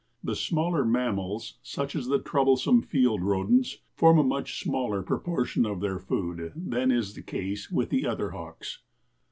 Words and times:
The 0.23 0.35
smaller 0.35 0.83
mammals, 0.83 1.59
such 1.61 1.95
as 1.95 2.07
the 2.07 2.17
troublesome 2.17 2.81
field 2.81 3.21
rodents, 3.21 3.81
form 3.93 4.17
a 4.17 4.23
much 4.23 4.59
smaller 4.63 5.03
proportion 5.03 5.63
of 5.63 5.79
their 5.79 5.99
food 5.99 6.53
than 6.55 6.89
is 6.89 7.13
the 7.13 7.21
case 7.21 7.69
with 7.69 7.91
the 7.91 8.07
other 8.07 8.31
hawks. 8.31 8.79